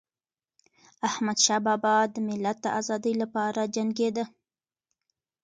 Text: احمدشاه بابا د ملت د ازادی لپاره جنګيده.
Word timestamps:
احمدشاه 1.07 1.59
بابا 1.65 1.95
د 2.13 2.15
ملت 2.27 2.57
د 2.63 2.67
ازادی 2.79 3.13
لپاره 3.21 3.61
جنګيده. 3.75 4.25